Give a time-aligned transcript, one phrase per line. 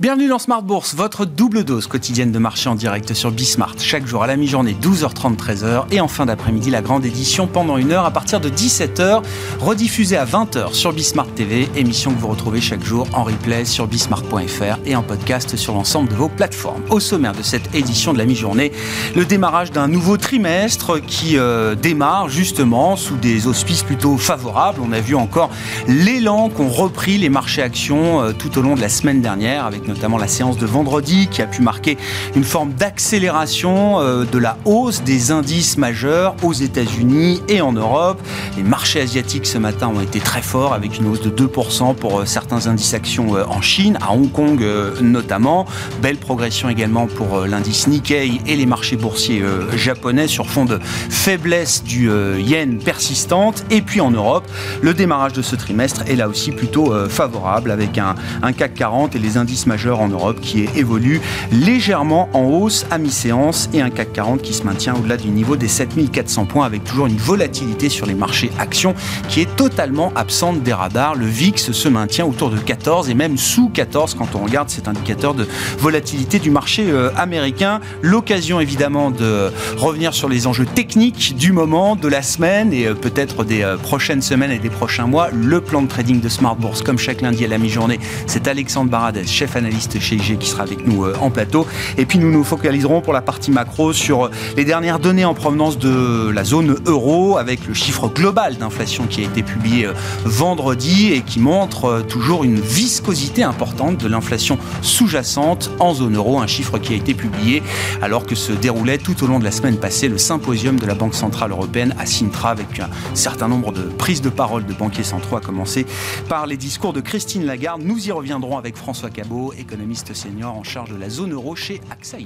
[0.00, 3.74] Bienvenue dans Smart Bourse, votre double dose quotidienne de marché en direct sur Bismart.
[3.80, 5.86] Chaque jour à la mi-journée, 12h30, 13h.
[5.90, 9.24] Et en fin d'après-midi, la grande édition pendant une heure à partir de 17h,
[9.58, 11.68] rediffusée à 20h sur Bismart TV.
[11.74, 16.10] Émission que vous retrouvez chaque jour en replay sur bismart.fr et en podcast sur l'ensemble
[16.10, 16.82] de vos plateformes.
[16.90, 18.70] Au sommaire de cette édition de la mi-journée,
[19.16, 24.78] le démarrage d'un nouveau trimestre qui euh, démarre justement sous des auspices plutôt favorables.
[24.80, 25.50] On a vu encore
[25.88, 29.88] l'élan qu'ont repris les marchés actions euh, tout au long de la semaine dernière avec
[29.98, 31.98] notamment la séance de vendredi qui a pu marquer
[32.36, 38.20] une forme d'accélération euh, de la hausse des indices majeurs aux États-Unis et en Europe.
[38.56, 42.20] Les marchés asiatiques ce matin ont été très forts avec une hausse de 2% pour
[42.20, 44.64] euh, certains indices actions euh, en Chine, à Hong Kong
[45.00, 45.66] notamment.
[46.00, 49.42] Belle progression également pour l'indice Nikkei et les marchés boursiers
[49.74, 50.78] japonais sur fond de
[51.10, 53.64] faiblesse du yen persistante.
[53.70, 54.46] Et puis en Europe,
[54.80, 59.16] le démarrage de ce trimestre est là aussi plutôt favorable avec un, un CAC 40
[59.16, 61.20] et les indices majeurs en Europe qui évolue
[61.52, 65.56] légèrement en hausse à mi-séance et un CAC 40 qui se maintient au-delà du niveau
[65.56, 68.94] des 7400 points avec toujours une volatilité sur les marchés actions
[69.28, 71.14] qui est totalement absente des radars.
[71.14, 74.88] Le VIX se maintient autour de 14 et même sous 14 quand on regarde cet
[74.88, 75.46] indicateur de
[75.78, 77.80] volatilité du marché euh, américain.
[78.02, 82.94] L'occasion évidemment de revenir sur les enjeux techniques du moment, de la semaine et euh,
[82.94, 85.28] peut-être des euh, prochaines semaines et des prochains mois.
[85.32, 88.90] Le plan de trading de Smart Bourse comme chaque lundi à la mi-journée, c'est Alexandre
[88.90, 89.67] Baradez, chef analyste
[90.00, 91.66] chez IG qui sera avec nous euh, en plateau.
[91.96, 95.34] Et puis nous nous focaliserons pour la partie macro sur euh, les dernières données en
[95.34, 99.92] provenance de la zone euro avec le chiffre global d'inflation qui a été publié euh,
[100.24, 106.46] vendredi et qui montre toujours une viscosité importante de l'inflation sous-jacente en zone euro, un
[106.46, 107.62] chiffre qui a été publié
[108.02, 110.94] alors que se déroulait tout au long de la semaine passée le symposium de la
[110.94, 115.04] Banque Centrale Européenne à Sintra avec un certain nombre de prises de parole de banquiers
[115.04, 115.86] centraux à commencer
[116.28, 117.82] par les discours de Christine Lagarde.
[117.82, 121.80] Nous y reviendrons avec François Cabot économiste senior en charge de la zone euro chez
[121.90, 122.18] AXA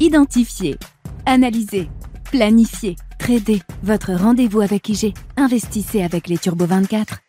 [0.00, 0.76] Identifier,
[1.26, 1.88] analyser,
[2.30, 3.60] planifier, trader.
[3.82, 5.14] Votre rendez-vous avec IG.
[5.36, 7.20] Investissez avec les Turbo 24.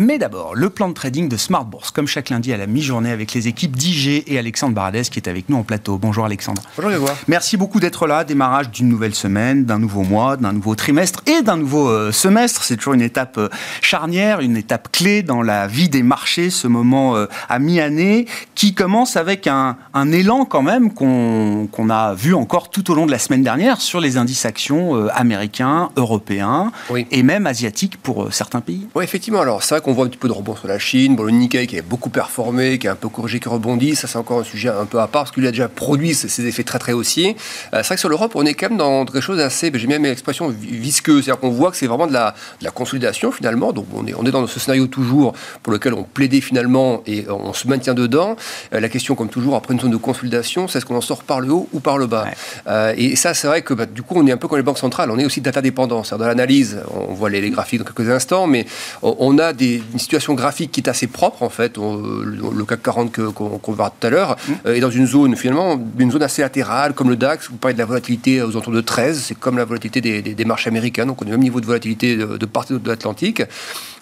[0.00, 3.10] Mais d'abord, le plan de trading de Smart Bourse, comme chaque lundi à la mi-journée
[3.10, 5.98] avec les équipes d'IG et Alexandre Baradez qui est avec nous en plateau.
[5.98, 6.62] Bonjour Alexandre.
[6.76, 7.16] Bonjour Grégoire.
[7.26, 8.22] Merci beaucoup d'être là.
[8.22, 12.62] Démarrage d'une nouvelle semaine, d'un nouveau mois, d'un nouveau trimestre et d'un nouveau euh, semestre.
[12.62, 13.48] C'est toujours une étape euh,
[13.80, 18.74] charnière, une étape clé dans la vie des marchés, ce moment euh, à mi-année qui
[18.74, 19.76] commence avec un,
[20.12, 23.98] élan quand même qu'on a vu encore tout au long de la semaine dernière sur
[23.98, 26.70] les indices actions américains, européens
[27.10, 28.86] et même asiatiques pour certains pays.
[28.94, 29.40] Oui, effectivement.
[29.40, 31.16] Alors, c'est vrai on voit un petit peu de rebond sur la Chine.
[31.16, 34.06] Bon, le Nikkei qui a beaucoup performé, qui a un peu corrigé, qui rebondit, ça
[34.06, 36.62] c'est encore un sujet un peu à part parce qu'il a déjà produit ses, effets
[36.62, 37.36] très très haussiers.
[37.72, 39.80] Euh, c'est vrai que sur l'Europe, on est quand même dans quelque chose d'assez, ben,
[39.80, 41.24] j'ai même l'expression visqueuse.
[41.24, 42.34] C'est-à-dire qu'on voit que c'est vraiment de la,
[42.74, 43.72] consolidation finalement.
[43.72, 45.32] Donc on est, on est dans ce scénario toujours
[45.62, 48.36] pour lequel on plaidait finalement et on se maintient dedans.
[48.74, 51.24] Euh, la question, comme toujours, après une zone de consolidation, c'est est-ce qu'on en sort
[51.24, 52.26] par le haut ou par le bas?
[52.66, 54.62] Euh, Et ça, c'est vrai que bah, du coup, on est un peu comme les
[54.62, 55.10] banques centrales.
[55.10, 56.02] On est aussi data dépendant.
[56.10, 58.66] Dans l'analyse, on voit les, les graphiques dans quelques instants, mais
[59.00, 63.12] on a des une situation graphique qui est assez propre en fait, le, CAC 40
[63.32, 64.52] qu'on verra tout à l'heure, mmh.
[64.66, 67.74] euh, est dans une zone finalement, une zone assez latérale, comme le DAX, vous parlez
[67.74, 71.22] de la volatilité aux alentours de 13, c'est comme la volatilité des, marchés américains, donc
[71.22, 73.42] on est au même niveau de volatilité de, de part de l'Atlantique.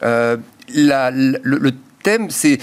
[0.03, 0.37] Euh,
[0.75, 1.71] le,
[2.03, 2.61] thème, c'est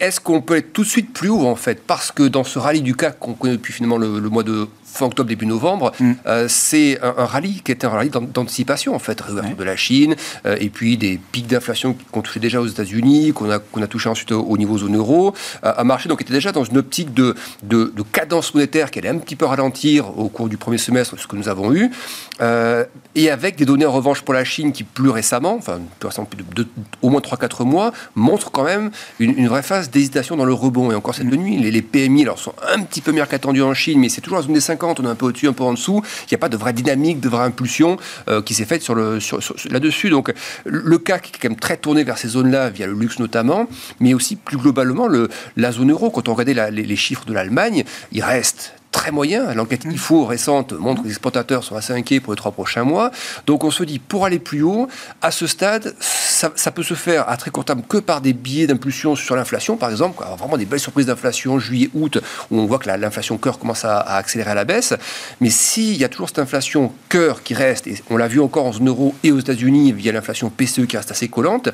[0.00, 1.82] est-ce qu'on peut être tout de suite plus haut en fait?
[1.86, 4.68] Parce que dans ce rallye du CAC qu'on connaît depuis finalement le, le mois de
[4.92, 6.12] fin octobre, début novembre, mm.
[6.26, 10.16] euh, c'est un, rallye qui était un rallye d'anticipation, en fait, réouverture de la Chine,
[10.46, 13.86] euh, et puis des pics d'inflation qu'on touchait déjà aux États-Unis, qu'on a, qu'on a
[13.86, 15.34] touché ensuite au, niveau zone euro.
[15.64, 19.08] Euh, un marché donc était déjà dans une optique de, de, cadence monétaire qui allait
[19.08, 21.90] un petit peu ralentir au cours du premier semestre, ce que nous avons eu,
[23.14, 26.28] et avec des données en revanche pour la Chine qui plus récemment, enfin plus récemment,
[26.54, 26.66] de,
[27.00, 28.90] au moins 3-4 mois, montrent quand même
[29.20, 30.90] une, vraie phase d'hésitation dans le rebond.
[30.90, 31.36] Et encore cette mm.
[31.36, 34.20] nuit, les, les, PMI alors, sont un petit peu meilleurs qu'attendus en Chine, mais c'est
[34.20, 36.02] toujours la zone des 5 on est un peu au-dessus, un peu en dessous.
[36.22, 37.96] Il n'y a pas de vraie dynamique, de vraie impulsion
[38.28, 39.40] euh, qui s'est faite sur le, sur,
[39.70, 40.10] là-dessus.
[40.10, 40.32] Donc
[40.64, 43.66] le CAC est quand même très tourné vers ces zones-là, via le luxe notamment,
[44.00, 46.10] mais aussi plus globalement le, la zone euro.
[46.10, 49.52] Quand on regardait les, les chiffres de l'Allemagne, il reste très moyen.
[49.54, 53.10] L'enquête IFO récente montre que les exportateurs sont assez inquiets pour les trois prochains mois.
[53.46, 54.86] Donc on se dit, pour aller plus haut,
[55.20, 58.66] à ce stade, ça, peut se faire à très court terme que par des billets
[58.66, 62.18] d'impulsion sur l'inflation, par exemple, vraiment des belles surprises d'inflation, juillet, août,
[62.50, 64.94] où on voit que l'inflation cœur commence à, accélérer à la baisse.
[65.40, 68.66] Mais s'il y a toujours cette inflation cœur qui reste, et on l'a vu encore
[68.66, 71.70] en zone euro et aux États-Unis via l'inflation PCE qui reste assez collante,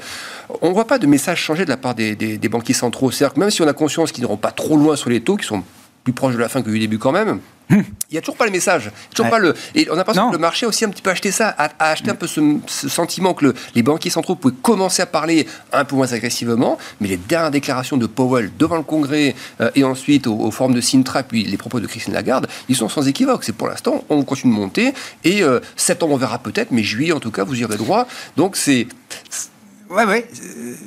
[0.63, 3.11] on ne voit pas de message changer de la part des, banquiers centraux.
[3.11, 5.37] C'est-à-dire que même si on a conscience qu'ils n'iront pas trop loin sur les taux,
[5.37, 5.63] qui sont
[6.09, 7.41] plus proche de la fin que du début quand même,
[7.71, 8.91] il n'y a toujours pas le message.
[9.15, 11.11] Toujours pas le, et on a l'impression que le marché a aussi un petit peu
[11.11, 15.07] acheté ça, a, acheté un peu ce, sentiment que les banquiers centraux pouvaient commencer à
[15.07, 19.71] parler un peu moins agressivement, mais les dernières déclarations de Powell devant le Congrès euh,
[19.75, 23.07] et ensuite aux, formes de Sintra, puis les propos de Christine Lagarde, ils sont sans
[23.07, 23.45] équivoque.
[23.45, 24.95] C'est pour l'instant, on continue de monter
[25.25, 28.07] et euh, septembre on verra peut-être, mais juillet en tout cas, vous irez droit.
[28.39, 28.87] Donc c'est
[29.91, 30.29] Ouais, ouais.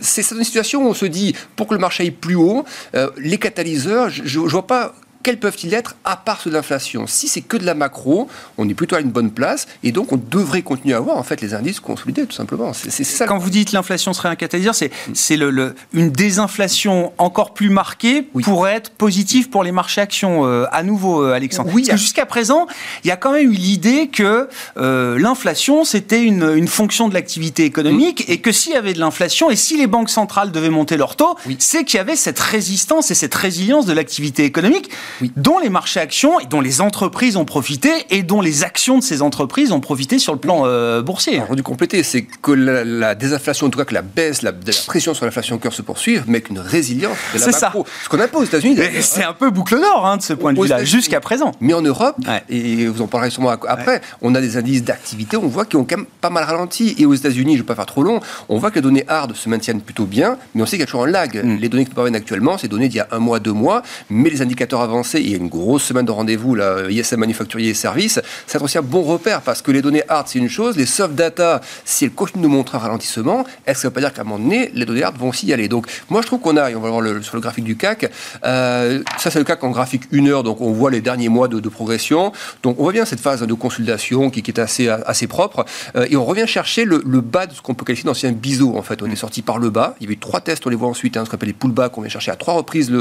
[0.01, 2.65] C'est une situation où on se dit, pour que le marché aille plus haut,
[2.95, 7.07] euh, les catalyseurs, je ne vois pas quels peuvent-ils être à part ceux de l'inflation?
[7.07, 8.27] Si c'est que de la macro,
[8.57, 11.23] on est plutôt à une bonne place et donc on devrait continuer à avoir en
[11.23, 12.73] fait les indices consolidés tout simplement.
[12.73, 13.25] C'est ça.
[13.25, 18.21] Quand vous dites l'inflation serait un catalyseur, c'est c'est le, une désinflation encore plus marquée
[18.43, 21.71] pourrait être positive pour les marchés actions euh, à nouveau, euh, Alexandre.
[21.73, 21.83] Oui.
[21.83, 22.67] Parce que jusqu'à présent,
[23.03, 24.47] il y a quand même eu l'idée que
[24.77, 28.99] euh, l'inflation c'était une, une, fonction de l'activité économique et que s'il y avait de
[28.99, 32.39] l'inflation et si les banques centrales devaient monter leur taux, c'est qu'il y avait cette
[32.39, 34.89] résistance et cette résilience de l'activité économique
[35.35, 39.03] dont les marchés actions et dont les entreprises ont profité et dont les actions de
[39.03, 41.39] ces entreprises ont profité sur le plan euh, boursier.
[41.39, 44.73] Alors, dû compléter, c'est que la, désinflation, en tout cas que la baisse, la, la
[44.87, 47.85] pression sur l'inflation cœur se poursuive, mais qu'une résilience de la macro.
[47.85, 47.91] Ça.
[48.03, 48.77] Ce qu'on a pas aux États-Unis.
[49.01, 51.51] C'est un peu boucle d'or hein, de ce point de vue-là, jusqu'à présent.
[51.59, 52.15] Mais en Europe,
[52.49, 55.85] et vous en parlerez sûrement après, on a des indices d'activité, on voit qu'ils ont
[55.85, 56.95] quand même pas mal ralenti.
[56.97, 58.19] Et aux États-Unis, je ne vais pas faire trop long,
[58.49, 60.83] on voit que les données hard se maintiennent plutôt bien, mais on sait qu'il y
[60.83, 61.43] a toujours un lag.
[61.43, 61.57] Mm.
[61.57, 63.81] Les données qui nous parviennent actuellement, c'est données d'il y a un mois, deux mois,
[64.09, 64.81] mais les indicateurs
[65.13, 68.77] il y a une grosse semaine de rendez-vous, là, ISM manufacturier et services, c'est aussi
[68.77, 72.05] un bon repère parce que les données hard, c'est une chose, les soft data, si
[72.05, 74.39] elles continuent de montrer un ralentissement, est-ce que ça veut pas dire qu'à un moment
[74.39, 75.67] donné, les données hard vont aussi y aller?
[75.67, 77.77] Donc, moi, je trouve qu'on a, et on va voir le, sur le graphique du
[77.77, 78.11] CAC,
[78.45, 81.47] euh, ça, c'est le CAC en graphique une heure, donc on voit les derniers mois
[81.47, 82.33] de, progression.
[82.63, 85.65] Donc, on voit bien cette phase de consolidation qui, est assez, assez propre.
[85.95, 88.81] Euh, et on revient chercher le, bas de ce qu'on peut qualifier d'ancien biseau, en
[88.81, 89.01] fait.
[89.01, 89.95] On est sorti par le bas.
[89.99, 91.53] Il y avait eu trois tests, on les voit ensuite, hein, ce qu'on appelle les
[91.53, 91.97] pullbacks.
[91.97, 92.91] On vient chercher à trois reprises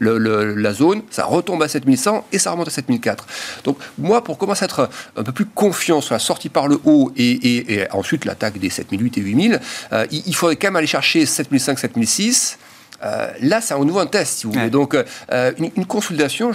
[0.00, 1.02] la zone.
[1.10, 3.26] Ça retombe à 7100 et ça remonte à 7004.
[3.64, 6.80] Donc moi, pour commencer à être un peu plus confiant sur la sortie par le
[6.84, 9.60] haut et, ensuite l'attaque des 7008 et 8000,
[9.92, 12.58] euh, il, faudrait quand même aller chercher 7005, 7006.
[13.04, 14.70] Euh, là, c'est à nouveau un test, si vous voulez.
[14.70, 16.52] Donc, euh, une, consolidation.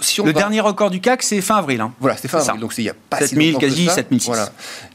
[0.00, 1.80] si on le dernier record du CAC, c'est fin avril.
[1.80, 1.92] Hein.
[2.00, 2.60] Voilà, c'est fin avril.
[2.60, 4.30] Donc, il n'y a pas 7000, quasi 7006.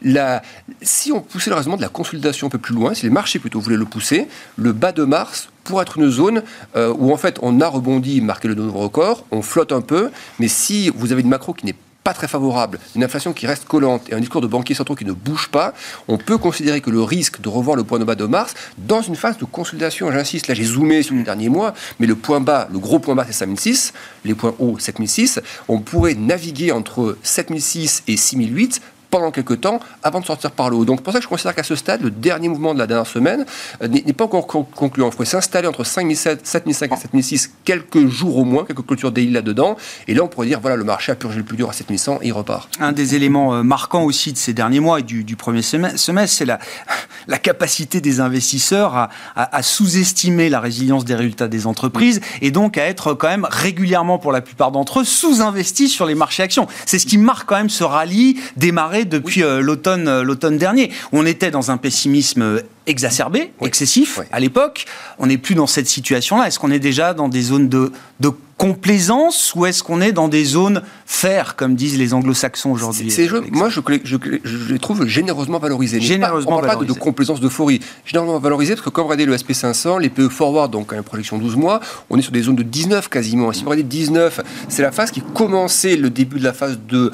[0.04, 0.42] Voilà.
[0.82, 3.40] si on poussait le raisonnement de la consolidation un peu plus loin, si les marchés
[3.40, 4.28] plutôt voulaient le pousser,
[4.58, 6.44] le bas de mars pour être une zone
[6.76, 10.10] euh, où en fait on a rebondi, marqué le nouveau record, on flotte un peu,
[10.40, 13.66] mais si vous avez une macro qui n'est pas très favorable, une inflation qui reste
[13.66, 15.74] collante et un discours de banquiers centraux qui ne bouge pas,
[16.08, 19.02] on peut considérer que le risque de revoir le point de bas de mars dans
[19.02, 22.40] une phase de consolidation, j'insiste, là j'ai zoomé sur les derniers mois, mais le point
[22.40, 23.94] bas, le gros point bas c'est 5006,
[24.26, 30.20] les points hauts 7006, on pourrait naviguer entre 7006 et 6008 pendant quelques temps avant
[30.20, 30.86] de sortir par le haut.
[30.86, 33.08] Donc, pour ça que je considère qu'à ce stade, le dernier mouvement de la dernière
[33.08, 33.46] semaine
[33.82, 35.10] euh, n'est pas encore concluant.
[35.10, 39.32] Il faut s'installer entre 5007, 7005 et 7006 quelques jours au moins, quelques clôtures daily
[39.32, 39.78] là-dedans.
[40.08, 42.20] Et là, on pourrait dire, voilà, le marché a purgé le plus dur à 7100
[42.22, 42.70] et il repart.
[42.80, 46.46] Un des éléments euh, marquants aussi de ces derniers mois et du, premier semestre, c'est
[46.46, 46.60] la,
[47.28, 52.78] la capacité des investisseurs à, à, sous-estimer la résilience des résultats des entreprises et donc
[52.78, 56.68] à être quand même régulièrement, pour la plupart d'entre eux, sous-investis sur les marchés actions.
[56.86, 60.92] C'est ce qui marque quand même ce rallye démarré depuis euh, l'automne, euh, l'automne dernier.
[61.12, 64.86] On était dans un pessimisme exacerbé, excessif à l'époque.
[65.20, 66.48] On n'est plus dans cette situation-là.
[66.48, 70.28] Est-ce qu'on est déjà dans des zones de, de complaisance ou est-ce qu'on est dans
[70.28, 73.12] des zones faire, comme disent les anglo-saxons aujourd'hui?
[73.52, 76.02] Moi, je, je, je, les trouve généreusement valorisés.
[76.02, 77.80] Généreusement on ne parle pas de, complaisance, d'euphorie.
[78.06, 81.04] Généralement valorisés parce que quand vous regardez le SP500, les PE forward, donc à une
[81.04, 83.54] projection 12 mois, on est sur des zones de 19 quasiment.
[83.54, 87.14] Si vous regardez 19, c'est la phase qui commençait le début de la phase de,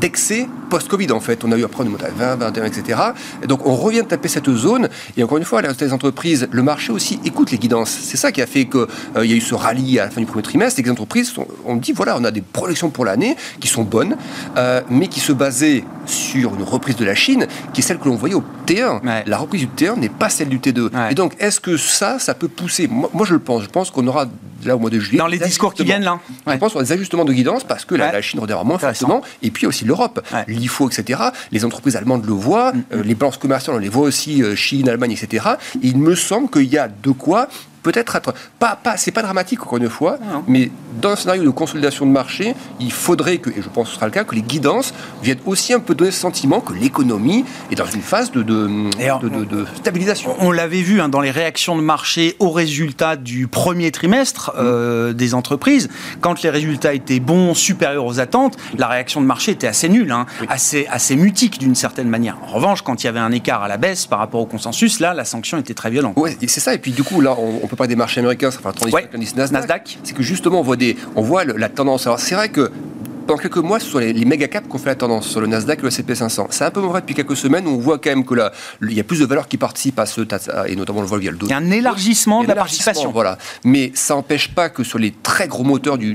[0.00, 1.44] d'excès de, post-Covid en fait.
[1.44, 3.00] On a eu après, on à 20, 21, etc.
[3.44, 4.88] Et donc on revient de taper cette zone.
[5.16, 7.90] Et encore une fois, les entreprises, le marché aussi écoute les guidances.
[7.90, 10.20] C'est ça qui a fait qu'il euh, y a eu ce rallye à la fin
[10.20, 10.80] du premier trimestre.
[10.80, 11.32] Et les entreprises,
[11.64, 14.16] on dit voilà, on a des projections pour l'année qui sont bonnes,
[14.56, 18.08] euh, mais qui se basaient sur une reprise de la Chine, qui est celle que
[18.08, 19.00] l'on voyait au T1.
[19.26, 20.90] La reprise du T1 n'est pas celle du T2.
[21.10, 22.88] Et donc, est-ce que ça, ça peut pousser?
[22.88, 23.62] Moi, je le pense.
[23.62, 24.26] Je pense qu'on aura
[24.66, 25.18] là au mois de juillet.
[25.18, 26.18] Dans les discours qui viennent là.
[26.46, 29.22] Je pense qu'on a des ajustements de guidance parce que la, Chine redémarre moins fortement.
[29.42, 31.20] Et puis aussi l'Europe, l'IFO, etc.
[31.52, 32.84] Les entreprises allemandes le voient, mm, mm.
[32.92, 35.46] Euh, les balances commerciales, on les voit aussi, Chine, Allemagne, etc.
[35.82, 37.48] il me semble qu'il y a de quoi
[37.84, 41.50] peut-être être pas, pas c'est pas dramatique encore une fois, mais dans un scénario de
[41.50, 44.34] consolidation de marché, il faudrait que, et je pense que ce sera le cas, que
[44.34, 48.32] les guidances viennent aussi un peu donner ce sentiment que l'économie est dans une phase
[48.32, 50.34] de, de, de, stabilisation.
[50.40, 54.58] On l'avait vu hein, dans les réactions de marché au résultat du premier trimestre mm.
[54.58, 55.88] euh, des entreprises.
[56.20, 60.10] Quand les résultats étaient bons, supérieurs aux attentes, la réaction de marché était assez nulle,
[60.10, 62.38] hein, assez, assez mutique d'une certaine manière.
[62.48, 65.00] En revanche, quand il y avait un écart à la baisse par rapport au consensus,
[65.00, 66.14] là, la sanction était très violente.
[66.16, 66.74] Oui, c'est ça.
[66.74, 69.08] Et puis du coup, là, on, on peut pas des marchés américains, ça fera transition
[69.36, 69.98] Nasdaq.
[70.02, 72.06] C'est que justement, on voit, des, on voit la tendance.
[72.06, 72.70] Alors, c'est vrai que
[73.26, 75.40] pendant quelques mois, ce sont les, les méga caps qui ont fait la tendance sur
[75.40, 76.48] le Nasdaq et le S&P 500.
[76.50, 78.52] C'est un peu vrai depuis quelques semaines où on voit quand même que là,
[78.82, 80.20] il y a plus de valeurs qui participent à ce
[80.66, 81.46] et notamment le vol via le dos.
[81.46, 83.12] Il y a un élargissement de la participation.
[83.12, 83.38] Voilà.
[83.64, 86.14] Mais ça n'empêche pas que sur les très gros moteurs du,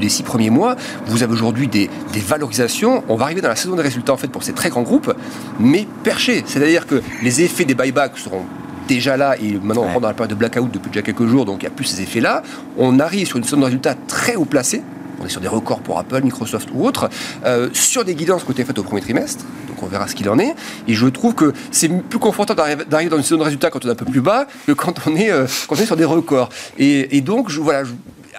[0.00, 0.76] des six premiers mois,
[1.06, 3.04] vous avez aujourd'hui des, des, valorisations.
[3.08, 5.12] On va arriver dans la saison des résultats en fait pour ces très grands groupes,
[5.58, 6.44] mais perchés.
[6.46, 8.44] C'est-à-dire que les effets des buybacks seront
[8.86, 11.44] déjà là, et maintenant on rentre dans la période de blackout depuis déjà quelques jours,
[11.44, 12.42] donc il n'y a plus ces effets-là.
[12.76, 14.82] On arrive sur une saison de résultats très haut placée,
[15.20, 17.08] on est sur des records pour Apple, Microsoft ou autres,
[17.44, 19.44] euh, sur des guidances qui ont été faites au premier trimestre.
[19.68, 20.54] Donc on verra ce qu'il en est.
[20.88, 23.88] Et je trouve que c'est plus confortable d'arriver dans une saison de résultats quand on
[23.88, 26.04] est un peu plus bas que quand on est, euh, quand on est sur des
[26.04, 26.50] records.
[26.78, 27.92] Et, et donc, je, voilà, je,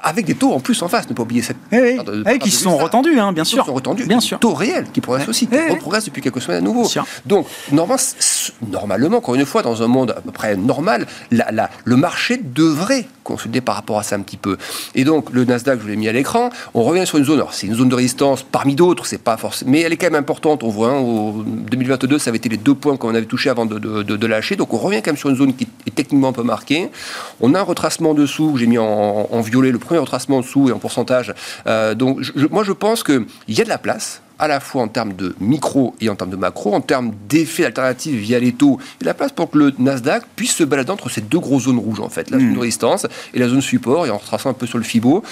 [0.04, 1.10] avec des taux en plus en face.
[1.10, 1.58] Ne pas oublier cette.
[1.72, 1.98] Eh
[2.30, 3.63] eh, qui sont retendus, hein, bien sûr.
[3.63, 4.06] Qui sont retendus.
[4.06, 4.39] Bien sûr.
[4.39, 5.48] Taux réels qui progressent aussi.
[5.48, 6.88] Qui progressent depuis quelques semaines à nouveau.
[7.25, 7.98] Donc, normalement,
[8.72, 12.38] normalement, encore une fois, dans un monde à peu près normal, la, la, le marché
[12.38, 14.57] devrait consolider par rapport à ça un petit peu.
[14.96, 16.50] Et donc, le Nasdaq, je vous l'ai mis à l'écran.
[16.74, 17.36] On revient sur une zone.
[17.36, 19.05] Alors, c'est une zone de résistance parmi d'autres.
[19.05, 20.63] C'est pas forcément, mais elle est quand même importante.
[20.63, 23.65] On voit, hein, au 2022, ça avait été les deux points qu'on avait touchés avant
[23.65, 24.55] de, de, lâcher.
[24.55, 26.89] Donc, on revient quand même sur une zone qui est techniquement un peu marquée.
[27.41, 28.55] On a un retracement dessous.
[28.57, 31.34] J'ai mis en, violet le premier retracement en dessous et en pourcentage.
[31.67, 32.19] Euh, donc
[32.51, 35.36] moi je pense qu'il y a de la place à la fois en termes de
[35.39, 39.08] micro et en termes de macro, en termes d'effets alternatifs via les taux, il y
[39.08, 41.79] a la place pour que le Nasdaq puisse se balader entre ces deux grosses zones
[41.79, 42.60] rouges, en fait, la zone de hmm.
[42.60, 45.24] résistance et la zone support, et en retraçant un peu sur le FIBO.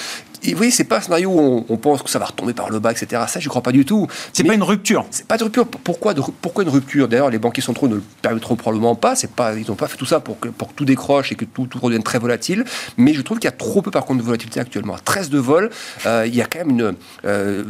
[0.48, 2.70] Et vous voyez, c'est pas un scénario où on, pense que ça va retomber par
[2.70, 3.24] le bas, etc.
[3.28, 4.08] Ça, je crois pas du tout.
[4.34, 5.06] C'est pas une rupture.
[5.12, 5.68] C'est pas de rupture.
[5.68, 7.08] Pourquoi, pourquoi une rupture?
[7.08, 9.16] D'ailleurs, les banquiers centraux ne le permettront probablement pas.
[9.16, 11.36] C'est pas, ils n'ont pas fait tout ça pour que, pour que tout décroche et
[11.36, 12.64] que tout, tout redevienne très volatile.
[12.98, 14.96] Mais je trouve qu'il y a trop peu, par contre, de volatilité actuellement.
[15.04, 15.70] 13 de vol,
[16.06, 16.96] euh, il y a quand même une.
[17.26, 17.64] Euh,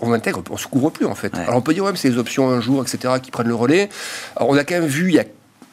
[0.00, 1.34] on intègre, on se couvre plus, en fait.
[1.36, 3.88] Alors, on peut dire, ouais, c'est les options un jour, etc., qui prennent le relais.
[4.36, 5.24] Alors, on a quand même vu, il y a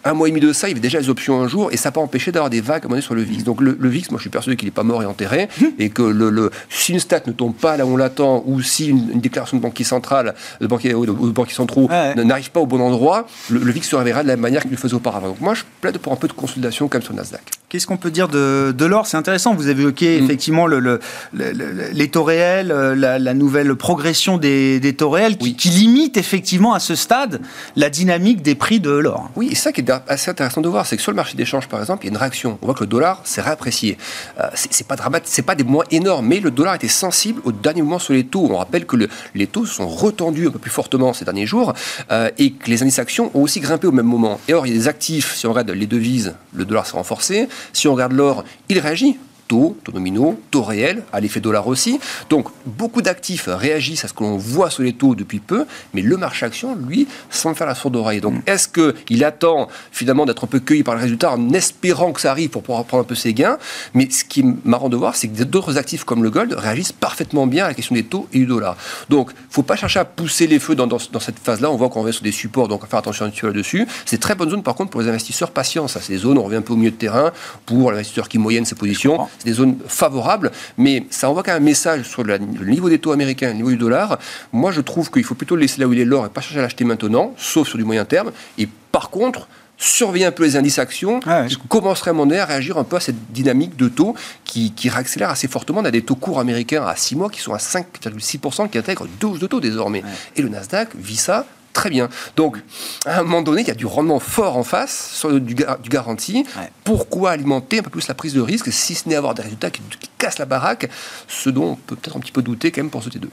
[0.06, 1.78] un mois et demi de ça, il y avait déjà les options un jour, et
[1.78, 3.44] ça n'a pas empêché d'avoir des vagues à un moment sur le VIX.
[3.44, 6.02] Donc le, VIX, moi je suis persuadé qu'il n'est pas mort et enterré, et que
[6.02, 9.58] le, si une stat ne tombe pas là où on l'attend, ou si une, déclaration
[9.58, 13.60] de banquier central, de banquier, ou de, banquier centraux n'arrive pas au bon endroit, le,
[13.72, 15.28] VIX se réveillera de la même manière qu'il le faisait auparavant.
[15.28, 17.59] Donc moi je plaide pour un peu de consolidation comme sur Nasdaq.
[17.70, 19.06] Qu'est-ce qu'on peut dire de, de l'or?
[19.06, 20.24] C'est intéressant, vous avez évoqué mm.
[20.24, 21.00] effectivement le,
[21.34, 26.74] les taux réels, euh, la, nouvelle progression des, des taux réels, qui, qui limite effectivement
[26.74, 27.42] à ce stade
[27.76, 29.30] la dynamique des prix de l'or.
[29.36, 31.68] Oui, et ça qui est assez intéressant de voir, c'est que sur le marché d'échange,
[31.68, 32.58] par exemple, il y a une réaction.
[32.64, 34.00] On voit que le dollar s'est réapprécié.
[34.40, 37.52] Euh, c'est pas dramatique, c'est pas des mois énormes, mais le dollar était sensible au
[37.52, 38.48] dernier mouvement sur les taux.
[38.50, 38.98] On rappelle que
[39.36, 41.76] les taux sont retendus un peu plus fortement ces derniers jours
[42.12, 44.40] euh, et que les indices actions ont aussi grimpé au même moment.
[44.48, 46.94] Et or, il y a des actifs, si on regarde les devises, le dollar s'est
[46.98, 47.48] renforcé.
[47.74, 49.18] Si on regarde l'or, il réagit
[49.50, 52.00] taux, taux nominaux, taux réels, à l'effet dollar aussi.
[52.30, 56.02] Donc, beaucoup d'actifs réagissent à ce que l'on voit sur les taux depuis peu, mais
[56.02, 58.22] le marché action, lui, semble faire la sourde oreille.
[58.22, 58.42] Donc, mm.
[58.46, 62.32] est-ce qu'il attend finalement d'être un peu cueilli par le résultat en espérant que ça
[62.32, 63.58] arrive pour pouvoir prendre un peu ses gains?
[63.96, 66.92] Mais ce qui est marrant de voir, c'est que d'autres actifs comme le gold réagissent
[66.92, 68.78] parfaitement bien à la question des taux et du dollar.
[69.10, 71.72] Donc, il ne faut pas chercher à pousser les feux dans, dans, cette phase-là.
[71.72, 73.88] On voit qu'on revient sur des supports, donc à faire attention là-dessus.
[74.06, 75.88] C'est très bonne zone, par contre, pour les investisseurs patients.
[75.88, 77.32] Ça, c'est des zones, on revient un peu au milieu de terrain
[77.66, 81.64] pour l'investisseur qui moyenne ses positions c'est des zones favorables, mais ça envoie quand même
[81.64, 84.20] un message sur le niveau des taux américains, le niveau du dollar.
[84.54, 86.42] Moi, je trouve qu'il faut plutôt le laisser là où il est l'or et pas
[86.42, 88.32] chercher à l'acheter maintenant, sauf sur du moyen terme.
[88.58, 92.46] Et par contre, surveiller un peu les indices actions, ah qui commencerait à mon à
[92.46, 95.80] réagir un peu à cette dynamique de taux qui, qui réaccélère assez fortement.
[95.80, 99.08] On a des taux courts américains à 6 mois qui sont à 5,6%, qui intègrent
[99.20, 100.04] 12 de taux désormais.
[100.36, 102.10] Et le Nasdaq vit ça très bien.
[102.36, 102.58] Donc,
[103.06, 105.90] à un moment donné, il y a du rendement fort en face, sur du, du
[105.90, 106.46] garanti.
[106.84, 109.70] Pourquoi alimenter un peu plus la prise de risque, si ce n'est avoir des résultats
[109.70, 109.82] qui,
[110.18, 110.90] cassent la baraque,
[111.30, 113.28] ce dont on peut peut-être un petit peu douter quand même pour ce T2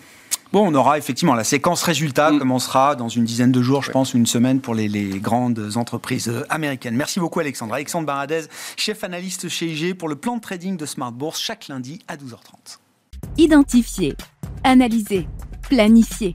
[0.52, 2.38] Bon, on aura effectivement la séquence résultats mm.
[2.38, 6.32] commencera dans une dizaine de jours, je pense, une semaine pour les, les, grandes entreprises
[6.48, 6.94] américaines.
[6.94, 7.74] Merci beaucoup, Alexandre.
[7.74, 8.42] Alexandre Baradez,
[8.76, 12.16] chef analyste chez IG pour le plan de trading de Smart Bourse, chaque lundi à
[12.16, 12.78] 12h30.
[13.38, 14.14] Identifier,
[14.62, 15.26] analyser,
[15.68, 16.34] planifier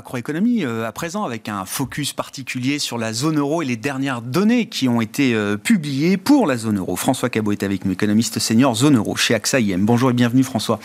[0.00, 4.22] Macroéconomie euh, à présent avec un focus particulier sur la zone euro et les dernières
[4.22, 6.96] données qui ont été euh, publiées pour la zone euro.
[6.96, 9.84] François Cabot est avec nous, économiste senior zone euro chez AXA IM.
[9.84, 10.80] Bonjour et bienvenue François.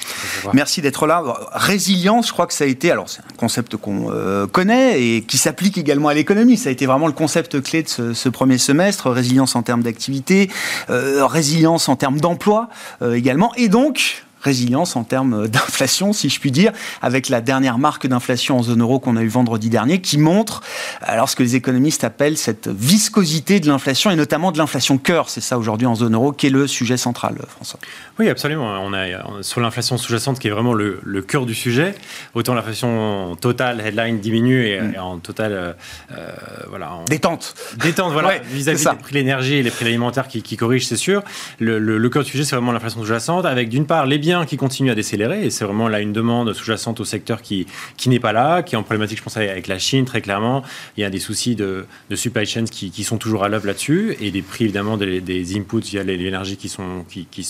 [0.52, 1.24] Merci d'être là.
[1.54, 5.22] Résilience, je crois que ça a été, alors c'est un concept qu'on euh, connaît et
[5.22, 6.58] qui s'applique également à l'économie.
[6.58, 9.10] Ça a été vraiment le concept clé de ce, ce premier semestre.
[9.10, 10.50] Résilience en termes d'activité,
[10.90, 12.68] résilience en termes d'emploi
[13.02, 13.54] également.
[13.56, 16.72] Et donc, résilience en termes d'inflation, si je puis dire,
[17.02, 20.62] avec la dernière marque d'inflation en zone euro qu'on a eu vendredi dernier, qui montre
[21.02, 25.30] alors ce que les économistes appellent cette viscosité de l'inflation et notamment de l'inflation cœur.
[25.30, 27.80] C'est ça aujourd'hui en zone euro qui est le sujet central, François.
[28.20, 28.80] Oui, absolument.
[28.82, 31.96] On a sur l'inflation sous-jacente qui est vraiment le, cœur du sujet.
[32.34, 34.96] Autant l'inflation totale, headline diminue et, mm.
[35.00, 35.74] en totale, euh,
[36.12, 36.32] euh,
[36.70, 37.56] voilà, détente.
[37.78, 40.96] Détente, voilà, vis-à-vis des prix de l'énergie et les prix alimentaires qui, qui corrigent, c'est
[40.96, 41.24] sûr.
[41.60, 44.58] Le, le, cœur du sujet, c'est vraiment l'inflation sous-jacente, avec d'une part les biens qui
[44.58, 47.66] continuent à décélérer, et c'est vraiment là une demande sous-jacente au secteur qui,
[47.96, 50.64] qui n'est pas là, qui est en problématique, je pense, avec la Chine, très clairement.
[50.98, 53.68] Il y a des soucis de, de supply chains qui, qui, sont toujours à l'œuvre
[53.68, 57.48] là-dessus, et des prix, évidemment, des, des inputs via l'énergie qui, sont, qui, qui,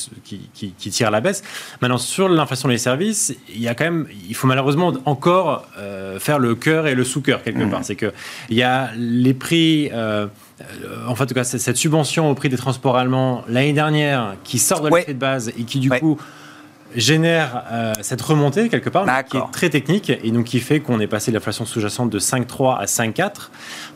[0.53, 1.43] qui, tirent à la baisse.
[1.81, 6.19] Maintenant, sur l'inflation des services, il y a quand même, il faut malheureusement encore euh,
[6.19, 7.69] faire le cœur et le sous-cœur quelque mmh.
[7.69, 7.83] part.
[7.83, 8.11] C'est qu'il
[8.51, 9.89] y a les prix.
[9.93, 10.27] Euh,
[11.07, 14.59] en fait, en tout cas, cette subvention au prix des transports allemands l'année dernière qui
[14.59, 16.17] sort de l'effet de base et qui du coup
[16.95, 20.99] génère euh, cette remontée quelque part qui est très technique et donc qui fait qu'on
[20.99, 23.49] est passé de l'inflation sous-jacente de 5,3 à 5,4.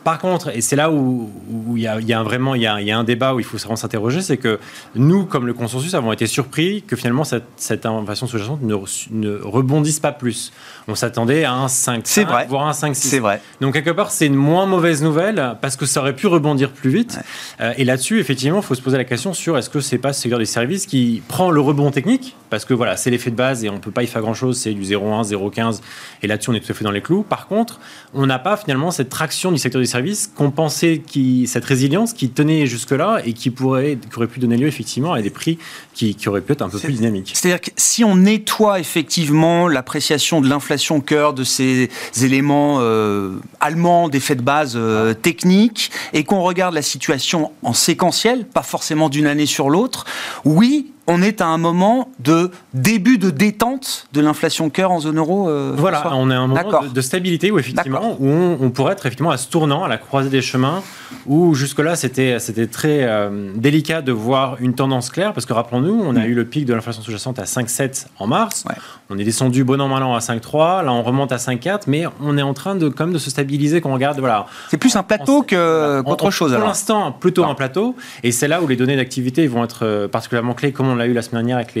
[0.04, 1.30] Par contre, et c'est là où
[1.76, 4.36] il y, a, vraiment il y a, un débat où il faut vraiment s'interroger, c'est
[4.36, 4.58] que
[4.94, 8.76] nous, comme le consensus, avons été surpris que finalement cette, cette inflation sous-jacente ne,
[9.10, 10.52] ne, rebondisse pas plus.
[10.88, 12.04] On s'attendait à un 5,
[12.48, 13.08] voire un 5, 6.
[13.08, 13.40] C'est vrai.
[13.60, 16.90] Donc quelque part, c'est une moins mauvaise nouvelle parce que ça aurait pu rebondir plus
[16.90, 17.18] vite.
[17.60, 20.12] Euh, et là-dessus, effectivement, il faut se poser la question sur est-ce que c'est pas
[20.12, 23.36] ce secteur des services qui prend le rebond technique parce que voilà, c'est l'effet de
[23.36, 25.80] base et on ne peut pas y faire grand-chose, c'est du 0,1, 0,15,
[26.22, 27.22] et là-dessus on est tout à fait dans les clous.
[27.22, 27.80] Par contre,
[28.14, 32.12] on n'a pas finalement cette traction du secteur des services qu'on pensait, qui, cette résilience
[32.12, 35.58] qui tenait jusque-là et qui, pourrait, qui aurait pu donner lieu effectivement à des prix
[35.94, 37.32] qui, qui auraient pu être un peu plus dynamiques.
[37.34, 41.90] C'est-à-dire que si on nettoie effectivement l'appréciation de l'inflation cœur de ces
[42.22, 48.46] éléments euh, allemands, d'effets de base euh, techniques, et qu'on regarde la situation en séquentiel,
[48.46, 50.04] pas forcément d'une année sur l'autre,
[50.44, 55.18] oui, on est à un moment de début de détente de l'inflation cœur en zone
[55.18, 58.92] euro euh, Voilà, on est à un moment de, stabilité où effectivement où on, pourrait
[58.92, 60.82] être effectivement à ce tournant, à la croisée des chemins,
[61.26, 66.16] où jusque-là c'était très euh, délicat de voir une tendance claire, parce que rappelons-nous, on
[66.16, 68.64] a eu le pic de l'inflation sous-jacente à 5,7 en mars,
[69.08, 72.04] on est descendu bon an mal an à 5,3, là on remonte à 5,4, mais
[72.22, 74.46] on est en train de quand même de se stabiliser quand on regarde, voilà.
[74.70, 76.54] C'est plus un plateau qu'autre chose.
[76.54, 80.08] Pour l'instant, plutôt un plateau, et c'est là où les données d'activité vont être euh,
[80.08, 81.74] particulièrement clés, comme on l'a eu la semaine dernière avec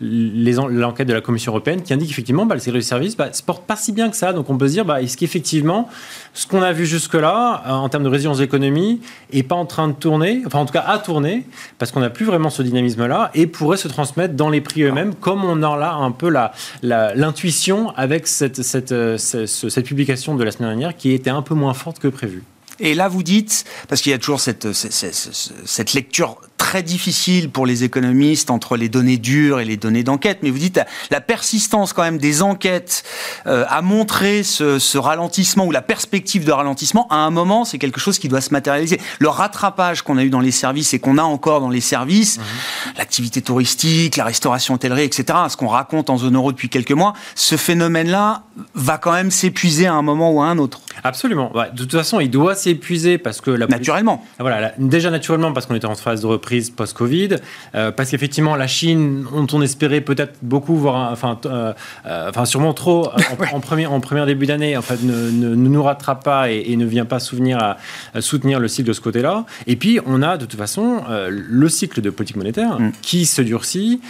[0.00, 3.42] l'enquête de la Commission européenne qui indique effectivement bah, le secteur du service bah, se
[3.42, 4.32] porte pas si bien que ça.
[4.32, 5.88] Donc on peut se dire, bah, est-ce qu'effectivement,
[6.34, 9.00] ce qu'on a vu jusque-là, euh, en termes de résilience d'économie,
[9.32, 11.44] est pas en train de tourner, enfin en tout cas à tourner,
[11.78, 15.14] parce qu'on n'a plus vraiment ce dynamisme-là, et pourrait se transmettre dans les prix eux-mêmes,
[15.14, 16.32] comme on a là un peu
[16.82, 21.54] l'intuition avec cette, cette, euh, cette publication de la semaine dernière qui était un peu
[21.54, 22.42] moins forte que prévu.
[22.80, 27.50] Et là, vous dites, parce qu'il y a toujours cette, cette, cette, lecture très difficile
[27.50, 31.22] pour les économistes entre les données dures et les données d'enquête, mais vous dites la
[31.22, 33.04] persistance quand même des enquêtes
[33.46, 37.78] euh, a montré ce, ce, ralentissement ou la perspective de ralentissement, à un moment, c'est
[37.78, 39.00] quelque chose qui doit se matérialiser.
[39.20, 42.38] Le rattrapage qu'on a eu dans les services et qu'on a encore dans les services,
[42.38, 42.42] mmh.
[42.98, 47.14] l'activité touristique, la restauration hôtellerie, etc., ce qu'on raconte en zone euro depuis quelques mois,
[47.34, 48.42] ce phénomène-là
[48.74, 50.80] va quand même s'épuiser à un moment ou à un autre.
[51.04, 51.52] Absolument.
[51.72, 54.24] de toute façon, il doit s'épuiser parce que la naturellement.
[54.38, 57.36] Voilà, déjà naturellement parce qu'on était en phase de reprise post-Covid,
[57.74, 61.72] euh, parce qu'effectivement la Chine, dont on espérait peut-être beaucoup, voir, enfin, euh,
[62.06, 63.10] euh, enfin sûrement trop
[63.52, 66.86] en, premier, en première début d'année, en fait, ne, ne, nous rattrape pas et, ne
[66.86, 69.44] vient pas souvenir à, soutenir le cycle de ce côté-là.
[69.66, 72.92] Et puis on a de toute façon le cycle de politique monétaire mm.
[73.02, 74.00] qui se durcit,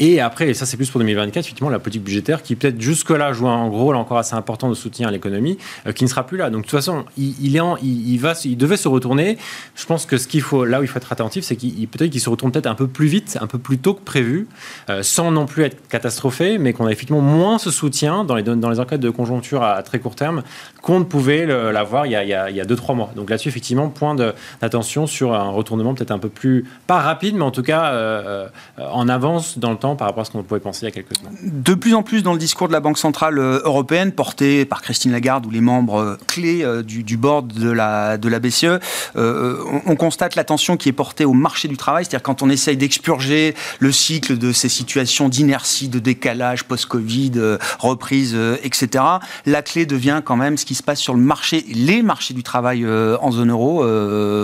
[0.00, 3.32] et après, et ça c'est plus pour 2024, effectivement la politique budgétaire qui peut-être jusque-là
[3.32, 5.58] joue un rôle encore assez important de soutien à l'économie
[5.94, 6.50] qui ne sera plus là.
[6.50, 9.38] Donc de toute façon, il, est il, va, il devait se retourner.
[9.74, 12.18] Je pense que ce qu'il faut, là où il faut être attentif, c'est qu'il peut-être
[12.18, 14.48] se retourne peut-être un peu plus vite, un peu plus tôt que prévu,
[14.90, 18.42] euh, sans non plus être catastrophé, mais qu'on a effectivement moins ce soutien dans les,
[18.42, 20.42] dans les enquêtes de conjoncture à, très court terme
[20.84, 23.10] qu'on ne pouvait l'avoir il y a 2-3 mois.
[23.16, 27.42] Donc là-dessus, effectivement, point d'attention sur un retournement peut-être un peu plus, pas rapide, mais
[27.42, 30.42] en tout cas euh, euh, en avance dans le temps par rapport à ce qu'on
[30.42, 31.34] pouvait penser il y a quelques semaines.
[31.42, 35.12] De plus en plus dans le discours de la Banque Centrale Européenne, porté par Christine
[35.12, 38.78] Lagarde ou les membres euh, clés euh, du, board de la, de la BCE,
[39.16, 42.76] euh, on, constate l'attention qui est portée au marché du travail, c'est-à-dire quand on essaye
[42.76, 47.32] d'expurger le cycle de ces situations d'inertie, de décalage post-Covid,
[47.78, 49.04] reprise, etc.,
[49.46, 52.42] la clé devient quand même ce qui se passe sur le marché, les marchés du
[52.42, 53.84] travail en zone euro.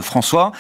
[0.02, 0.52] François,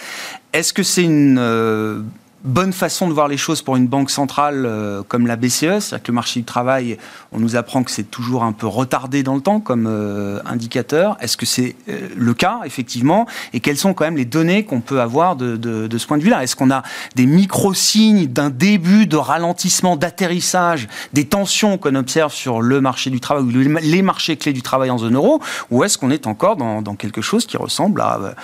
[0.52, 2.04] est-ce que c'est une
[2.44, 6.02] bonne façon de voir les choses pour une banque centrale euh, comme la BCE C'est-à-dire
[6.02, 6.96] que le marché du travail,
[7.32, 11.16] on nous apprend que c'est toujours un peu retardé dans le temps comme euh, indicateur.
[11.20, 13.26] Est-ce que c'est euh, le cas, effectivement?
[13.52, 16.42] Et quelles sont quand même les données qu'on peut avoir de, ce point de vue-là?
[16.42, 16.82] Est-ce qu'on a
[17.14, 23.20] des micro-signes d'un début de ralentissement, d'atterrissage, des tensions qu'on observe sur le marché du
[23.20, 25.42] travail ou les marchés clés du travail en zone euro?
[25.70, 28.34] Ou est-ce qu'on est encore dans, quelque chose qui ressemble à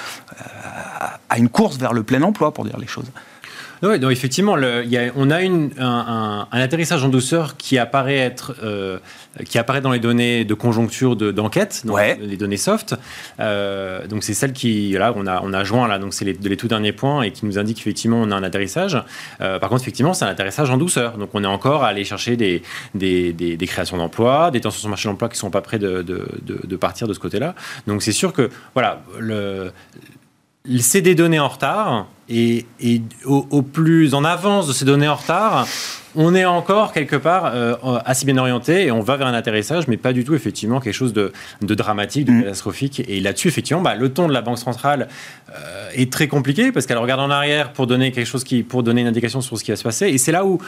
[1.36, 3.06] une course vers le plein emploi, pour dire les choses?
[3.82, 8.56] Oui, donc effectivement, y a, on a une, un, atterrissage en douceur qui apparaît être,
[8.62, 8.98] euh,
[9.44, 11.84] qui apparaît dans les données de conjoncture d'enquête,
[12.20, 12.94] les données soft.
[13.40, 16.32] Euh, donc c'est celle qui, là, on a, on a joint là, donc c'est les,
[16.32, 19.02] les, tout derniers points et qui nous indique effectivement on a un atterrissage.
[19.40, 21.18] Euh, par contre, effectivement, c'est un atterrissage en douceur.
[21.18, 22.62] Donc on est encore à aller chercher des,
[22.94, 26.02] des, des, créations d'emplois, des tensions sur le marché de l'emploi qui sont pas de,
[26.02, 27.54] de, de partir de ce côté-là.
[27.86, 29.72] Donc c'est sûr que voilà le
[30.80, 32.66] c'est des données en retard et,
[33.24, 35.66] au, plus en avance de ces données en retard,
[36.16, 39.86] on est encore quelque part euh, assez bien orienté et on va vers un atterrissage,
[39.86, 42.42] mais pas du tout effectivement quelque chose de, dramatique, de mm.
[42.42, 43.02] catastrophique.
[43.06, 45.08] Et là-dessus, effectivement, bah, le ton de la Banque centrale
[45.50, 48.82] euh, est très compliqué parce qu'elle regarde en arrière pour donner quelque chose qui, pour
[48.82, 50.08] donner une indication sur ce qui va se passer.
[50.08, 50.58] Et c'est là où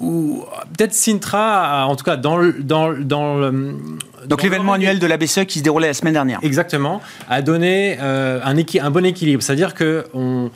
[0.00, 0.44] ou
[0.76, 3.76] peut-être Sintra, en tout cas dans le, dans, dans le,
[4.26, 6.40] donc l'événement annuel de la BCE qui se déroulait la semaine dernière.
[6.42, 9.42] Exactement, a donné euh, un, un, bon équilibre.
[9.42, 10.50] C'est-à-dire que on,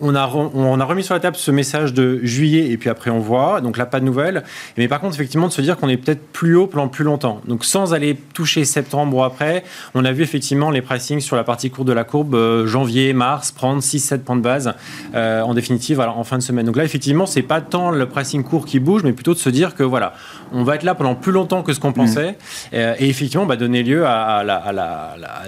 [0.00, 3.10] on a, on a remis sur la table ce message de juillet et puis après
[3.10, 3.60] on voit.
[3.60, 4.42] Donc là, pas de nouvelles.
[4.76, 7.40] Mais par contre, effectivement, de se dire qu'on est peut-être plus haut pendant plus longtemps.
[7.46, 9.64] Donc sans aller toucher septembre ou après,
[9.94, 13.12] on a vu effectivement les pricing sur la partie courte de la courbe euh, janvier,
[13.12, 14.74] mars prendre 6-7 points de base
[15.14, 16.66] euh, en définitive alors, en fin de semaine.
[16.66, 19.50] Donc là, effectivement, c'est pas tant le pricing court qui bouge, mais plutôt de se
[19.50, 20.14] dire que voilà,
[20.52, 21.94] on va être là pendant plus longtemps que ce qu'on mmh.
[21.94, 22.38] pensait.
[22.74, 24.44] Euh, et effectivement, bah, donner lieu à,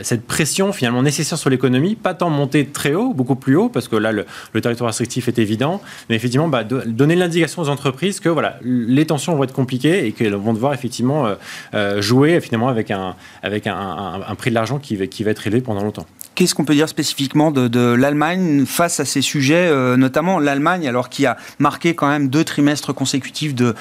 [0.03, 3.89] cette pression finalement nécessaire sur l'économie, pas tant monter très haut, beaucoup plus haut, parce
[3.89, 8.21] que là, le, le, territoire restrictif est évident, mais effectivement, bah, donner l'indication aux entreprises
[8.21, 11.35] que voilà, les tensions vont être compliquées et qu'elles vont devoir effectivement euh,
[11.75, 15.61] euh, jouer finalement avec un, avec un, prix de l'argent qui, qui va être élevé
[15.61, 16.07] pendant longtemps.
[16.35, 21.09] Qu'est-ce qu'on peut dire spécifiquement de, l'Allemagne face à ces sujets, euh, notamment l'Allemagne, alors
[21.09, 23.75] qui a marqué quand même deux trimestres consécutifs de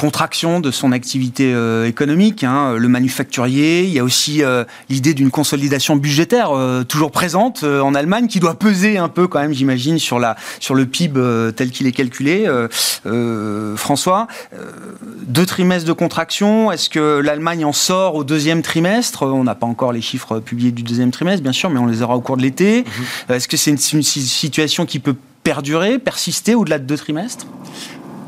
[0.00, 3.82] contraction de son activité euh, économique, hein, le manufacturier.
[3.82, 6.52] Il y a aussi euh, l'idée d'une consolidation budgétaire
[6.88, 10.74] toujours présente en Allemagne, qui doit peser un peu quand même, j'imagine, sur la sur
[10.74, 11.20] le PIB
[11.54, 12.46] tel qu'il est calculé.
[13.76, 14.26] François,
[15.26, 16.72] deux trimestres de contraction.
[16.72, 19.24] Est-ce que l'Allemagne en sort au deuxième trimestre?
[19.24, 22.00] On n'a pas encore les chiffres publiés du deuxième trimestre, bien sûr, mais on les
[22.00, 22.84] aura au cours de l'été.
[23.28, 23.36] Mhm.
[23.36, 27.46] Est-ce que c'est une, situation qui peut perdurer, persister au-delà de deux trimestres?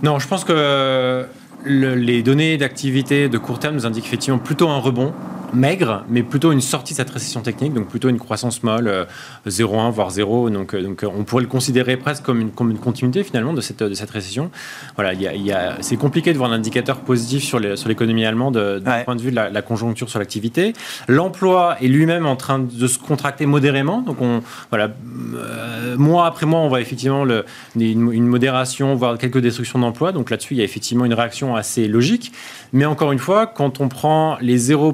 [0.03, 1.25] Non, je pense que
[1.65, 5.13] les données d'activité de court terme nous indiquent effectivement plutôt un rebond
[5.53, 9.07] maigre, mais plutôt une sortie de cette récession technique, donc plutôt une croissance molle,
[9.47, 10.51] 0,1 euh, voire 0.
[10.51, 13.53] Donc, euh, donc euh, on pourrait le considérer presque comme une, comme une continuité finalement
[13.53, 14.51] de cette, de cette récession.
[14.97, 18.57] Voilà, y a, c'est compliqué de voir un indicateur positif sur, les, sur l'économie allemande
[18.79, 20.73] du point de vue de la, conjoncture sur l'activité.
[21.09, 24.01] L'emploi est lui-même en train de se contracter modérément.
[24.03, 24.91] Donc on, voilà,
[25.97, 27.45] mois après mois, on voit effectivement le,
[27.77, 30.13] une, modération, voire quelques destructions d'emplois.
[30.13, 32.33] Donc là-dessus, il y a effectivement une réaction assez logique.
[32.73, 34.93] Mais encore une fois, quand on prend les 0,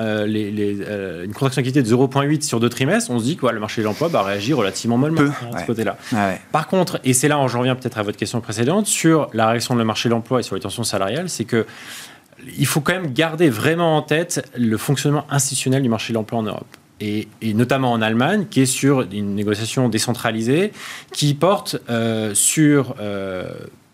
[0.00, 3.60] euh, euh, une contraction d'activité de 0,8 sur deux trimestres, on se dit que le
[3.60, 5.96] marché de l'emploi va réagir relativement mollement de ce côté-là.
[6.52, 9.48] Par contre, et c'est là où j'en reviens peut-être à votre question précédente, sur la
[9.48, 11.66] réaction de le marché de l'emploi et sur les tensions salariales, c'est que
[12.56, 16.38] il faut quand même garder vraiment en tête le fonctionnement institutionnel du marché de l'emploi
[16.38, 16.76] en Europe.
[17.00, 20.72] Et, notamment en Allemagne, qui est sur une négociation décentralisée,
[21.12, 22.96] qui porte euh, sur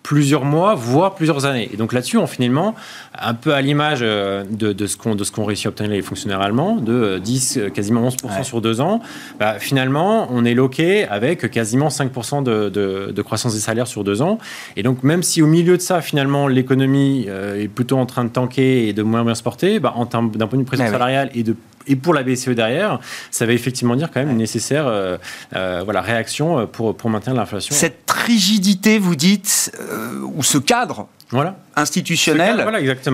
[0.04, 1.70] plusieurs mois, voire plusieurs années.
[1.72, 2.74] Et donc là-dessus, on finalement,
[3.18, 6.76] un peu à l'image euh, de, ce qu'on qu'ont réussi à obtenir les fonctionnaires allemands,
[6.76, 9.00] de 10, euh, quasiment 11% sur deux ans,
[9.40, 14.20] bah, finalement, on est loqué avec quasiment 5% de, de, croissance des salaires sur deux
[14.20, 14.38] ans.
[14.76, 18.24] Et donc, même si au milieu de ça, finalement, l'économie euh, est plutôt en train
[18.24, 21.30] de tanker et de moins bien se porter, bah, d'un point de vue pression salariale
[21.34, 24.86] et de et pour la BCE derrière, ça va effectivement dire quand même une nécessaire
[24.86, 25.16] euh,
[25.54, 27.74] euh, voilà, réaction pour, pour maintenir l'inflation.
[27.74, 32.64] Cette rigidité, vous dites, euh, ou ce cadre voilà institutionnel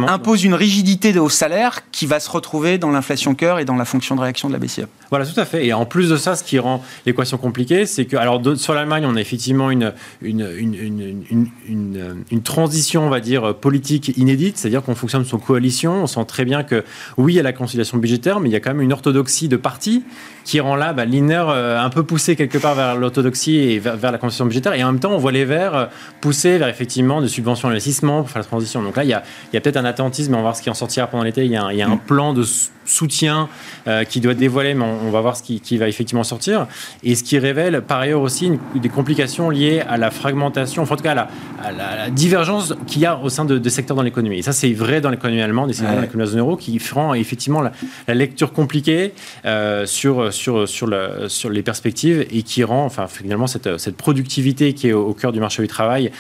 [0.08, 3.84] impose une rigidité au salaire qui va se retrouver dans l'inflation cœur et dans la
[3.84, 4.86] fonction de réaction de la BCE.
[5.10, 5.66] Voilà, tout à fait.
[5.66, 9.04] Et en plus de ça, ce qui rend l'équation compliquée, c'est que, alors sur l'Allemagne,
[9.06, 9.92] on a effectivement une,
[10.22, 11.22] une, une,
[11.68, 16.02] une, une transition, on va dire, politique inédite, c'est-à-dire qu'on fonctionne sous coalition.
[16.02, 16.84] On sent très bien que,
[17.16, 19.48] oui, il y a la conciliation budgétaire, mais il y a quand même une orthodoxie
[19.48, 20.04] de parti
[20.44, 23.96] qui rend là bah, l'INER euh, un peu poussé quelque part vers l'orthodoxie et vers,
[23.96, 24.74] la conciliation budgétaire.
[24.74, 25.86] Et en même temps, on voit les Verts euh,
[26.20, 28.82] pousser vers effectivement des subventions d'investissement pour faire la transition.
[28.82, 30.74] Donc là, il y a, peut-être un attentisme, mais on va voir ce qui en
[30.74, 31.44] sortira pendant l'été.
[31.44, 32.00] Il, y a un, mm.
[32.00, 32.44] plan de
[32.84, 33.48] soutien
[33.86, 36.66] euh, qui doit être dévoilé, mais on, va voir ce qui, va effectivement sortir.
[37.02, 40.96] Et ce qui révèle par ailleurs aussi des complications liées à la fragmentation, enfin en
[40.96, 41.28] tout cas
[41.62, 44.38] à la, divergence qu'il y a au sein de, secteurs dans l'économie.
[44.38, 46.40] Et ça, c'est vrai dans l'économie allemande et c'est vrai dans l'économie de la zone
[46.40, 47.72] euro qui feront effectivement la,
[48.14, 50.88] lecture compliquée euh, sur, sur, sur,
[51.28, 55.32] sur les perspectives et qui rend enfin, finalement cette, cette productivité qui est au, cœur
[55.32, 56.10] du marché du travail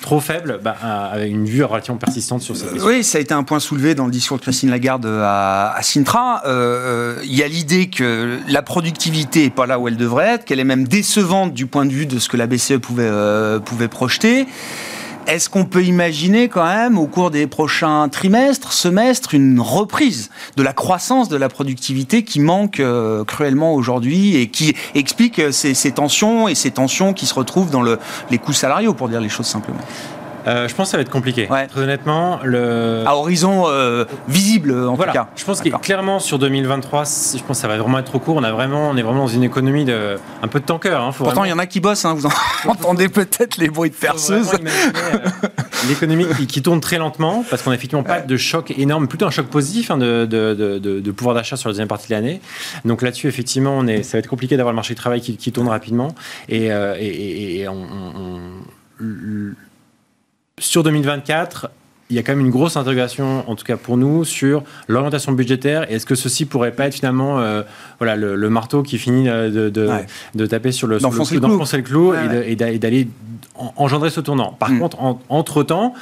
[0.00, 0.76] trop faible, bah,
[1.12, 2.88] avec une vue relativement persistante sur cette question.
[2.88, 6.42] Oui, ça a été un point soulevé dans le discours de Christine Lagarde à, Sintra.
[6.46, 10.34] Euh, euh, il y a l'idée que la productivité n'est pas là où elle devrait
[10.34, 13.04] être, qu'elle est même décevante du point de vue de ce que la BCE pouvait,
[13.04, 14.46] euh, pouvait projeter.
[15.30, 20.64] Est-ce qu'on peut imaginer quand même au cours des prochains trimestres, semestres, une reprise de
[20.64, 25.92] la croissance de la productivité qui manque euh, cruellement aujourd'hui et qui explique euh, ces,
[25.92, 29.46] tensions et ces tensions qui se retrouvent dans les coûts salariaux, pour dire les choses
[29.46, 29.78] simplement?
[30.46, 31.46] Euh, je pense que ça va être compliqué.
[31.46, 33.02] Très honnêtement, le...
[33.06, 35.28] à horizon euh, visible en tout cas.
[35.36, 38.36] Je pense que clairement sur 2023, je pense que ça va vraiment être trop court.
[38.36, 41.00] On a vraiment, on est vraiment dans une économie de un peu de tanker.
[41.00, 42.04] Hein, Pourtant, il y en a qui bossent.
[42.04, 42.26] Hein, vous
[42.66, 44.52] entendez peut-être les bruits de perceuse.
[44.54, 45.18] Euh,
[45.88, 49.30] l'économie qui, tourne très lentement parce qu'on n'a effectivement pas de choc énorme, plutôt un
[49.30, 52.40] choc positif hein, de, de, de, pouvoir d'achat sur la deuxième partie de l'année.
[52.84, 55.36] Donc là-dessus, effectivement, on est, ça va être compliqué d'avoir le marché du travail qui,
[55.36, 56.14] qui tourne rapidement
[56.48, 58.40] et, et, et on, on
[60.60, 61.70] sur 2024,
[62.10, 65.32] il y a quand même une grosse interrogation, en tout cas pour nous, sur l'orientation
[65.32, 65.90] budgétaire.
[65.90, 67.62] Est-ce que ceci pourrait pas être finalement euh,
[67.98, 69.70] voilà, le, marteau qui finit euh, de,
[70.34, 73.08] de, taper sur le, d'enfoncer le, le, clou, et, d'aller
[73.76, 74.52] engendrer ce tournant.
[74.52, 74.78] Par mm.
[74.80, 75.94] contre, entre-temps,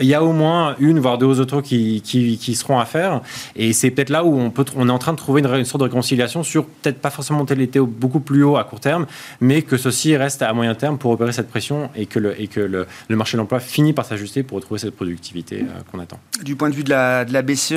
[0.00, 3.20] il y a au moins une, voire deux autres qui, qui, seront à faire.
[3.56, 5.80] Et c'est peut-être là où on, peut, on est en train de trouver une, sorte
[5.80, 9.06] de réconciliation sur peut-être pas forcément était beaucoup plus haut à court terme,
[9.40, 12.46] mais que ceci reste à moyen terme pour opérer cette pression et que le, et
[12.46, 16.18] que le, marché de l'emploi finit par s'ajuster pour retrouver cette productivité euh, qu'on attend.
[16.42, 17.74] Du point de vue de la, de la BCE,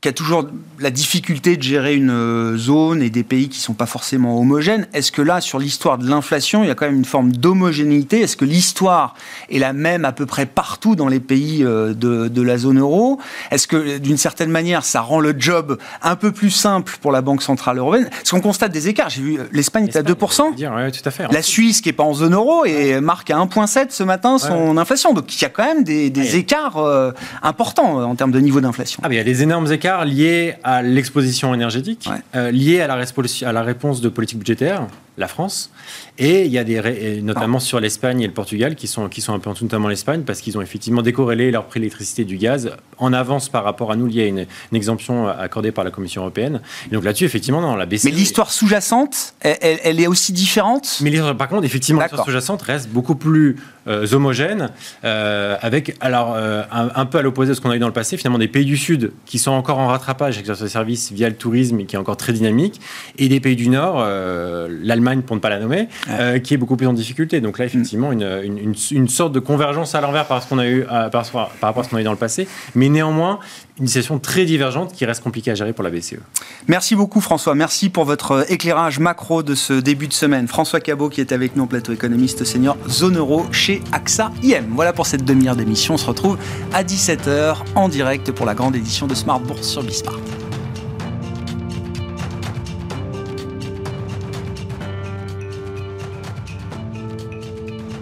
[0.00, 3.62] qui a toujours la difficulté de gérer une euh, zone et des pays qui ne
[3.62, 4.88] sont pas forcément homogènes.
[4.94, 8.20] Est-ce que là, sur l'histoire de l'inflation, il y a quand même une forme d'homogénéité?
[8.20, 9.14] Est-ce que l'histoire
[9.50, 12.78] est la même à peu près partout dans les pays euh, de, de la zone
[12.78, 13.20] euro?
[13.50, 17.20] Est-ce que, d'une certaine manière, ça rend le job un peu plus simple pour la
[17.20, 18.08] Banque Centrale Européenne?
[18.22, 19.10] Est-ce qu'on constate des écarts?
[19.10, 20.54] J'ai vu euh, l'Espagne est à 2%.
[20.54, 21.30] Dire, tout à fait.
[21.30, 24.78] La Suisse, qui n'est pas en zone euro, et marque à 1,7 ce matin son
[24.78, 25.12] inflation.
[25.12, 26.78] Donc il y a quand même des, des écarts
[27.42, 29.00] importants en termes de niveau d'inflation.
[29.04, 32.94] Ah, il y a des énormes écarts liés à l'exposition énergétique, euh, liés à la,
[32.94, 34.86] à la réponse de politique budgétaire,
[35.20, 35.70] la France,
[36.18, 37.60] et il y a des, notamment ah.
[37.60, 40.22] sur l'Espagne et le Portugal, qui sont, qui sont un peu en dessous, notamment l'Espagne,
[40.22, 43.96] parce qu'ils ont effectivement décorrélé leur prix d'électricité du gaz en avance par rapport à
[43.96, 46.60] nous, lié à une, exemption accordée par la Commission européenne.
[46.90, 48.04] Et donc là-dessus, effectivement, dans la BCE...
[48.04, 50.98] Mais l'histoire sous-jacente, elle, est aussi différente?
[51.02, 53.56] Mais par contre, effectivement, l'histoire sous-jacente reste beaucoup plus
[53.86, 54.70] euh, homogène,
[55.04, 57.92] euh, avec, alors, euh, un, peu à l'opposé de ce qu'on a eu dans le
[57.92, 61.28] passé, finalement, des pays du Sud qui sont encore en rattrapage avec leurs services via
[61.28, 62.80] le tourisme et qui est encore très dynamique,
[63.18, 64.06] et des pays du Nord,
[64.68, 65.88] l'Allemagne pour ne pas la nommer,
[66.42, 67.40] qui est beaucoup plus en difficulté.
[67.40, 71.96] Donc là, effectivement, une, une, sorte de convergence à l'envers par, rapport à ce qu'on
[71.96, 73.40] a eu dans le passé, mais néanmoins,
[73.80, 76.16] une situation très divergente qui reste compliquée à gérer pour la BCE.
[76.68, 80.46] Merci beaucoup François, merci pour votre éclairage macro de ce début de semaine.
[80.46, 84.66] François Cabot qui est avec nous en plateau économiste senior zone euro chez AXA IM.
[84.70, 86.38] Voilà pour cette demi-heure d'émission, on se retrouve
[86.72, 90.39] à 17h en direct pour la grande édition de Smart Bourse sur Bismart.